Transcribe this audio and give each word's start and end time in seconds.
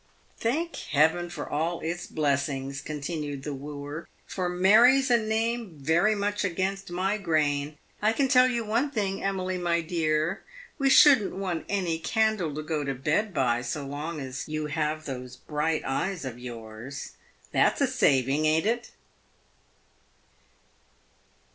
"Thank 0.49 0.77
Heaven 0.77 1.29
for 1.29 1.47
all 1.47 1.79
its 1.81 2.07
blessings!" 2.07 2.81
continued 2.81 3.43
the 3.43 3.53
wooer," 3.53 4.07
for 4.25 4.49
Mary's 4.49 5.11
a 5.11 5.17
name 5.17 5.77
very 5.79 6.15
much 6.15 6.43
against 6.43 6.89
my 6.89 7.19
grain. 7.19 7.77
I 8.01 8.11
can 8.11 8.27
tell 8.27 8.47
you 8.47 8.65
one 8.65 8.89
thing, 8.89 9.21
Emily, 9.23 9.59
my 9.59 9.81
dear— 9.81 10.41
we 10.79 10.89
shouldn't 10.89 11.35
want 11.35 11.65
any 11.69 11.99
candle 11.99 12.51
to 12.55 12.63
go 12.63 12.83
to 12.83 12.95
bed 12.95 13.31
by 13.31 13.61
so 13.61 13.85
long 13.85 14.19
as 14.19 14.47
you 14.49 14.65
have 14.65 15.05
those 15.05 15.37
bright 15.37 15.83
eyes 15.85 16.25
of 16.25 16.39
yours. 16.39 17.11
That's 17.51 17.79
a 17.79 17.85
saving, 17.85 18.47
ain't 18.47 18.65
it 18.65 18.89